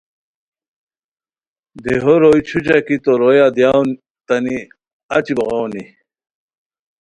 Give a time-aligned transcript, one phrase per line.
[1.83, 4.57] دیہو روئے چھوچہ کی تو رویا دیاؤ اوتانی
[5.15, 5.83] اچی بوغاؤنی